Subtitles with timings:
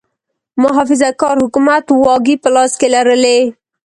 [0.61, 3.39] محافظه کار حکومت واګې په لاس کې لرلې.